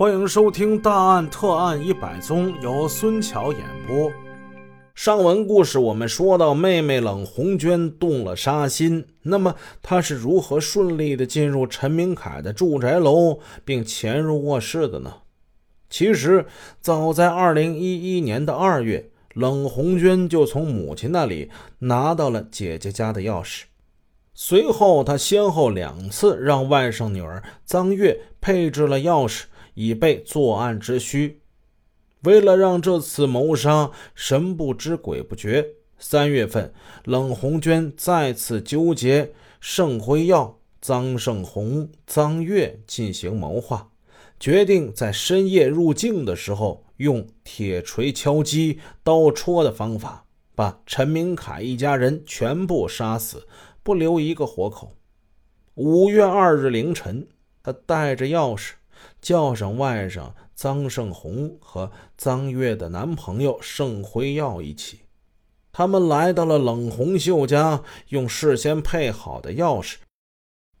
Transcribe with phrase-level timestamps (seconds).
[0.00, 4.10] 欢迎收听《大案特案一百宗》，由孙桥演播。
[4.94, 15.16] 上文故事我们说到，妹妹冷红娟动了杀心，那么她是如何顺利的进入陈明凯的住宅楼，并潜入卧室的呢？
[15.90, 16.46] 其实，
[16.80, 23.64] 早在二零一一年的二月，冷红娟就从母亲那里拿到了姐姐家的钥匙。
[24.32, 29.42] 随后，她先后两次让外甥女儿臧月配置了钥匙。
[29.80, 31.40] 以备作案之需。
[32.24, 35.66] 为了让这次谋杀神不知鬼不觉，
[35.98, 36.70] 三月份，
[37.04, 43.90] 冷红娟再次纠结盛辉耀、臧胜红、臧月进行谋划，
[44.38, 53.46] 决定在深夜入境的时候，用铁锤敲击、刀戳的方法，把陈明凯一家人全部杀死，
[53.82, 54.94] 不留一个活口。
[55.76, 57.26] 五月二日凌晨，
[57.62, 58.72] 他带着钥匙。
[59.20, 65.00] 叫上外甥臧胜红和臧月的男朋友盛辉耀一起，
[65.72, 69.96] 他们来到了冷红秀家，用事先配好的钥匙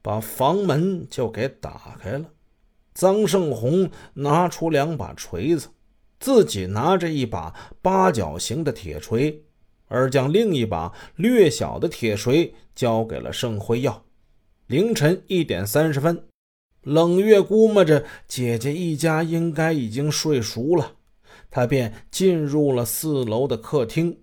[0.02, 2.26] 把房门就给打开了。
[2.94, 5.68] 臧胜红拿出两把锤子，
[6.18, 9.42] 自己拿着一把八角形的铁锤，
[9.86, 14.02] 而将另一把略小的铁锤交给了盛辉耀。
[14.66, 16.29] 凌晨一点三十分。
[16.82, 20.92] 冷月估摸着姐姐一家应该已经睡熟了，
[21.50, 24.18] 他便进入了四楼的客厅。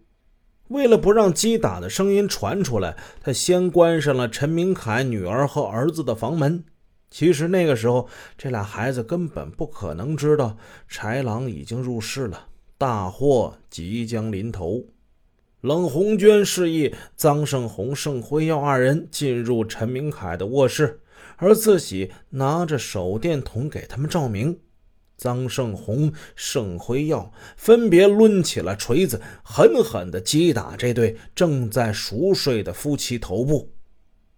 [0.69, 6.63] 为了不让击打的声音传出来，他先关上了陈明凯女儿和儿子的房门。
[7.09, 10.57] 其实那个时候，这俩孩子根本不可能知道
[10.91, 14.83] 豺狼已经入室了，大祸即将临头。
[15.61, 20.99] 冷红娟示意臧胜红、盛辉耀二人进入陈明凯的卧室。
[21.37, 24.59] 而自己拿着手电筒给他们照明，
[25.19, 33.71] 臧胜红、盛辉耀分别抡起了锤子，狠狠地击打这对正在熟睡的夫妻头部。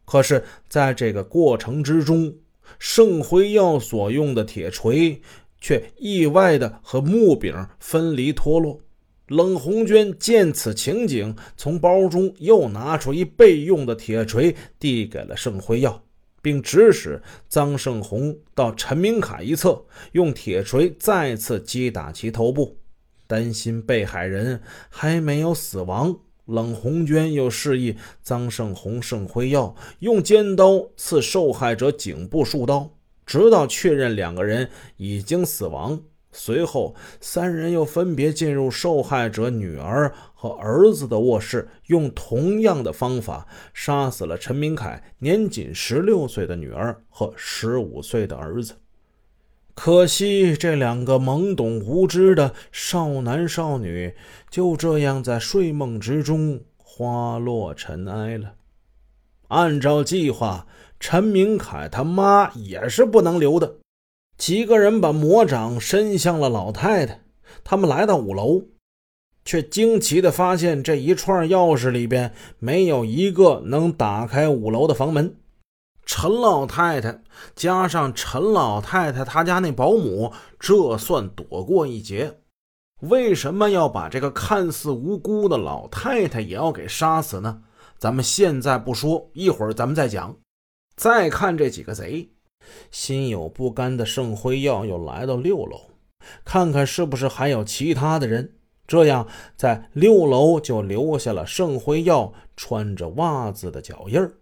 [0.05, 2.33] 可是，在这个过程之中，
[2.79, 5.21] 盛辉耀所用的铁锤
[5.59, 8.79] 却意外地和木柄分离脱落。
[9.27, 16.03] 冷红娟见此情景，从包中又拿出一备用的铁锤，递给了盛辉耀。
[16.49, 22.75] 并指使张胜红到陈明凯一侧，用铁锤再次击打其头部。
[23.27, 24.59] 担心被害人
[24.89, 26.17] 还没有死亡，
[26.47, 32.89] 冷红娟又示意张胜红、盛辉耀用尖刀刺受害者颈部数刀，
[33.27, 36.01] 直到确认两个人已经死亡。
[36.31, 48.75] 随后，三人又分别进入受害者女儿和儿子的卧室，用同样的方法杀死了陈明凯年仅十六岁的女儿和十五岁的儿子。
[49.73, 54.13] 可惜，这两个懵懂无知的少男少女
[54.49, 58.53] 就这样在睡梦之中花落尘埃了。
[59.47, 60.67] 按照计划，
[60.99, 63.78] 陈明凯他妈也是不能留的。
[64.39, 67.21] 几个人把魔掌伸向了老太太。
[67.63, 68.63] 他们来到五楼，
[69.43, 75.35] 却惊奇地发现这一串钥匙里边没有一个能打开五楼的房门。
[76.05, 77.21] 陈老太太
[77.53, 82.39] 加上陈老太太她家那保姆，这算躲过一劫。
[83.01, 87.61] 为什么要把这个看似无辜的老太太也要给杀死呢？
[87.97, 90.35] 咱们现在不说，一会儿咱们再讲。
[90.95, 92.29] 再看这几个贼。
[92.91, 95.81] 心有不甘的盛辉耀又来到六楼，
[96.43, 98.53] 看看是不是还有其他的人。
[98.87, 104.33] 这样，在六楼就留下了盛辉耀穿着袜子的脚印儿。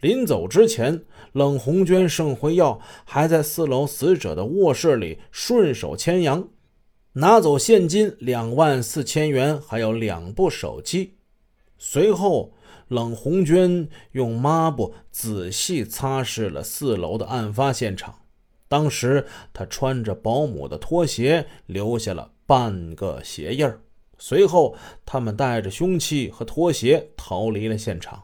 [0.00, 6.48] 临走之前，冷红娟、盛辉耀还在四楼死者的卧室里顺手牵羊，
[7.14, 11.14] 拿走现金两万四千元，还有两部手机。
[11.78, 12.52] 随后。
[12.88, 18.20] 冷红娟用抹布仔细擦拭了四楼的案发现场。
[18.68, 23.80] 当时她穿着保姆的拖鞋，留下了半个鞋印儿。
[24.18, 28.22] 随后，他们带着凶器和拖鞋逃离了现场。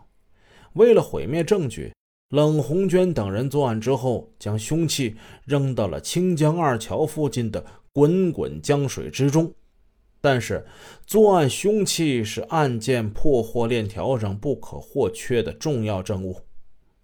[0.74, 1.92] 为了毁灭证据，
[2.30, 9.52] 冷红娟等人作案之后，将凶器扔到了清江二桥附近的滚滚江水之中。
[10.30, 10.66] 但是，
[11.06, 16.36] 作案凶器是案件破获链条上不可或缺的重要证物。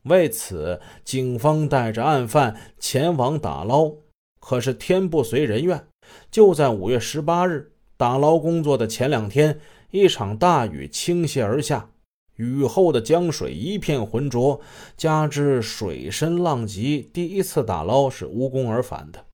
[0.02, 3.90] 为此，警方带着案犯前往打捞。
[4.38, 5.86] 可是天不遂人愿，
[6.30, 9.58] 就在五月十八日打捞工作的前两天，
[9.90, 11.88] 一场大雨倾泻而下，
[12.36, 14.60] 雨后的江水一片浑浊，
[14.98, 19.24] 加之水深浪急，第一次打捞是无功而返的。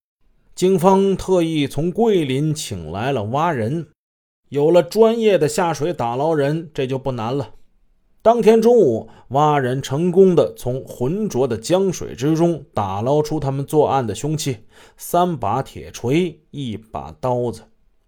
[0.60, 3.86] 警方特意从桂林请来了蛙人，
[4.50, 7.54] 有了专业的下水打捞人，这就不难了。
[8.20, 14.58] 当天中午，蛙人成功的从浑浊的江水之中打捞出他们作案的凶器：
[14.98, 17.62] 三把铁锤，一把刀子。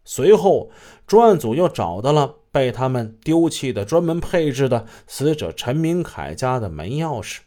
[0.05, 0.71] 随后，
[1.07, 7.39] 专案组又找到了被他们丢弃的专门配置的死者陈明凯家的门钥匙。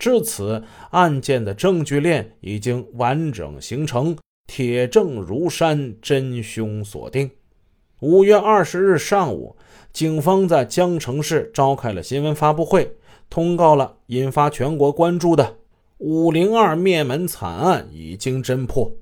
[0.00, 4.16] 至此，案件的证据链已经完整形成，
[4.48, 7.30] 铁证如山，真凶锁定。
[8.00, 9.54] 五月二十日上午。
[9.90, 12.96] 警方在江城市召开了新闻发布会，
[13.28, 15.56] 通告了引发全国关注的
[15.98, 18.92] “五零二”灭门惨案已经侦破。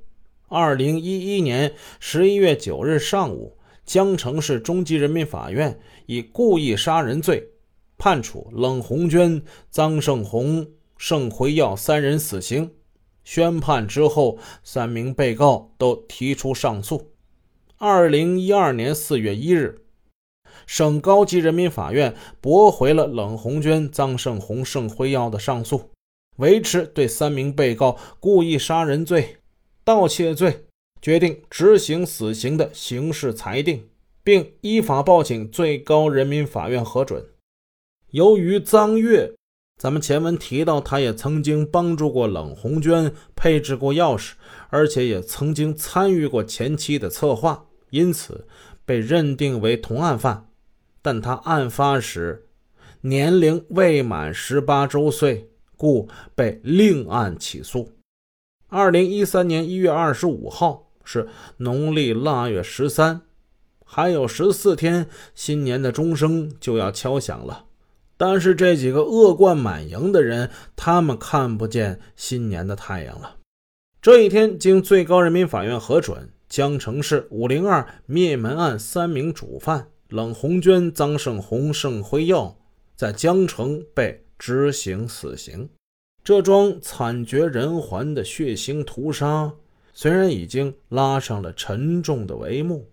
[0.48, 7.50] 二零一一年十一月九日上午，江城市中级人民法院以故意杀人罪
[7.98, 10.66] 判处冷红娟、臧胜红、
[10.96, 12.70] 盛辉耀三人死刑。
[13.26, 17.10] 宣判之后，三名被告都提出上诉。
[17.76, 19.82] 二零一二年四月一日。
[20.64, 25.90] 省高级人民法院驳回了冷红娟、臧胜红、盛辉耀的上诉，
[26.36, 29.36] 维持对三名被告故意杀人罪、
[29.84, 30.64] 盗窃罪
[31.02, 33.88] 决定执行死刑的刑事裁定，
[34.24, 37.24] 并依法报请最高人民法院核准。
[38.12, 39.34] 由于臧月，
[39.76, 44.32] 咱们前文提到，他也曾经帮助过冷红娟配置过钥匙，
[44.70, 48.46] 而且也曾经参与过前期的策划，因此
[48.86, 50.48] 被认定为同案犯。
[51.02, 52.48] 但他案发时
[53.02, 57.92] 年龄未满十八周岁，故被另案起诉。
[58.68, 61.28] 二零一三年一月二十五号是
[61.58, 63.20] 农历腊月十三，
[63.84, 67.65] 还有十四天，新年的钟声就要敲响了。
[68.16, 73.36] 但是这几个恶贯满盈的人，他们看不见新年的太阳了。
[74.00, 79.88] 这一天，经最高人民法院核准，江城市五零二灭门案三名主犯。
[80.08, 82.56] 冷红娟、臧胜红、盛辉耀
[82.94, 85.68] 在江城被执行死刑。
[86.22, 89.52] 这桩惨绝人寰的血腥屠杀，
[89.92, 92.88] 虽然已经拉上了沉重的帷幕，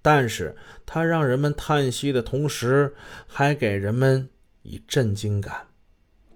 [0.00, 0.54] 但是
[0.86, 2.94] 它让人们叹息的同时，
[3.26, 4.28] 还给人们
[4.64, 5.68] 以震惊感。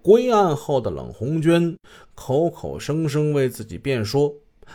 [0.00, 1.76] 归案后的冷红娟
[2.14, 4.32] 口口声声为自己辩说，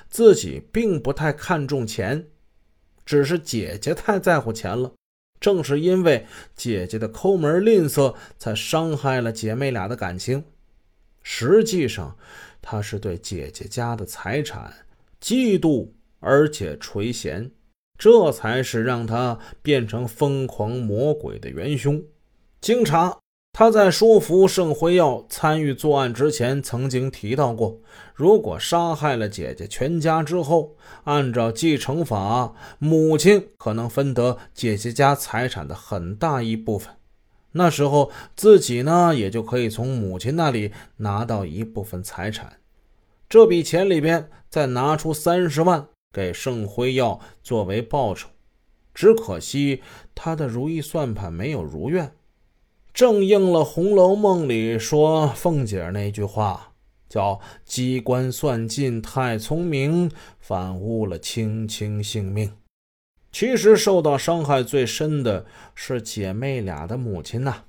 [0.09, 2.27] 自己并不太看重钱，
[3.05, 4.91] 只是姐姐太在乎钱了。
[5.39, 10.43] 正是因为姐姐的抠门吝啬，才伤害了姐妹俩的感情。
[11.23, 12.17] 实际上，
[12.61, 14.85] 他是对姐姐家的财产
[15.19, 15.89] 嫉妒，
[16.19, 17.49] 而且垂涎，
[17.97, 22.03] 这才是让他变成疯狂魔鬼的元凶。
[22.61, 23.22] 经查。
[23.55, 27.77] 他在说服盛辉耀参与作案之前，曾经提到过，
[28.15, 36.95] 如果杀害了姐姐全家之后，按照继承法，母亲可能分得姐姐家财产的很大一部分。
[37.51, 42.53] 那时候自己呢，也就可以从母亲那里拿到一部分财产。
[43.29, 48.29] 这笔钱里边再拿出三十万给盛辉耀作为报酬。
[48.95, 49.83] 只可惜
[50.15, 52.15] 他的如意算盘没有如愿。
[52.93, 56.73] 正应了《红楼梦》里说凤姐那句话，
[57.09, 62.51] 叫“机关算尽太聪明，反误了卿卿性命”。
[63.33, 67.63] 其实受到伤害最深的是姐妹俩的母亲呐。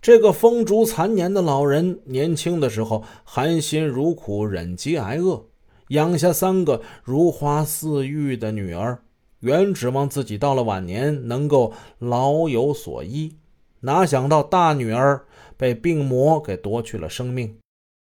[0.00, 5.46] 这个风烛残年的老人，年轻的时候含辛茹苦，忍饥挨饿，
[5.88, 9.02] 养下三个如花似玉的女儿，
[9.40, 13.34] 原指望自己到了晚年能够老有所依。
[13.80, 15.24] 哪想到大女儿
[15.56, 17.56] 被病魔给夺去了生命，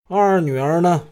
[0.09, 1.07] 二女儿呢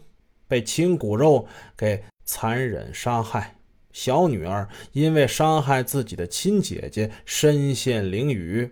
[0.46, 3.56] 被亲骨肉给残忍杀害，
[3.90, 8.70] 小女儿因为杀害自己的亲姐姐身陷囹圄，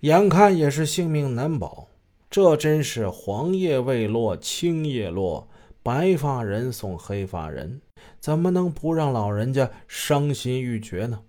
[0.00, 1.88] 眼看也是性命难保。
[2.30, 5.48] 这真是黄叶未落，青叶落，
[5.82, 7.82] 白发人送黑发人，
[8.18, 11.20] 怎么能不让老人家伤心欲绝呢？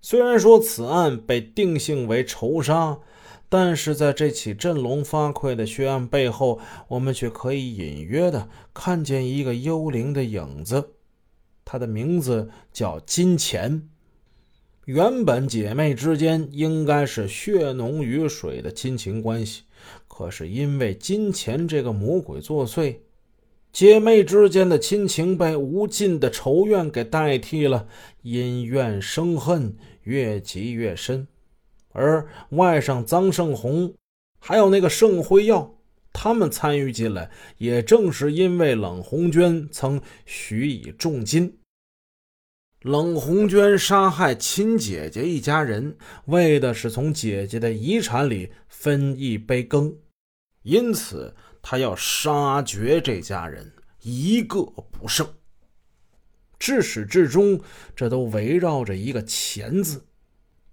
[0.00, 3.00] 虽然说此案被定性为仇杀。
[3.56, 6.58] 但是在这起振聋发聩的血案背后，
[6.88, 10.94] 我们却可以隐约的看见一个幽灵的影子，
[11.64, 13.88] 他的名字叫金钱。
[14.86, 19.62] 原本姐妹之间应该是血浓于水的亲情关系，
[20.08, 22.96] 可是因为金钱这个魔鬼作祟，
[23.72, 27.86] 姐妹之间的亲情被无尽的仇怨给代替了，
[28.22, 31.28] 因怨生恨，越积越深。
[31.94, 33.94] 而外甥臧胜红，
[34.40, 35.76] 还有那个盛辉耀，
[36.12, 41.58] 他们参与进来，也正是因为冷红娟曾许以重金。
[42.80, 45.96] 冷红娟杀害亲姐姐一家人，
[46.26, 49.96] 为的是从姐姐的遗产里分一杯羹，
[50.62, 53.72] 因此他要杀绝这家人，
[54.02, 55.26] 一个不剩。
[56.58, 57.60] 至始至终，
[57.94, 60.04] 这都围绕着一个“钱”字。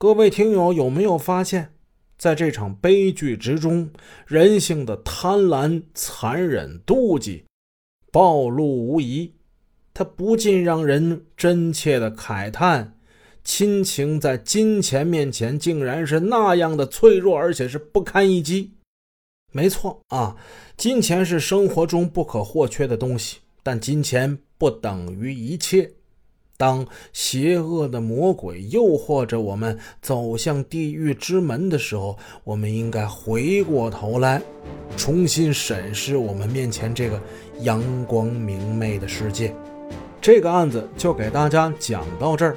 [0.01, 1.75] 各位听友有没有发现，
[2.17, 3.91] 在这场悲剧之中，
[4.25, 7.43] 人性的贪婪、残忍、妒忌
[8.11, 9.35] 暴露无遗？
[9.93, 12.97] 他不禁让人真切的慨叹：
[13.43, 18.71] 亲情在金钱面前竟然是那样的脆弱，而且是不堪一击。
[19.51, 20.35] 没错啊，
[20.75, 25.93] 金钱是生活中不可或缺的东西，但金钱不等于一切。
[26.61, 34.39] 当邪恶的魔鬼诱惑着我们走向地狱之门的时候，我们应该回过头来，
[34.95, 37.19] 重新审视我们面前这个
[37.61, 39.51] 阳光明媚的世界。
[40.21, 42.55] 这个案子就给大家讲到这儿，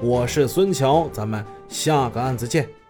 [0.00, 2.81] 我是孙桥，咱们下个案子见。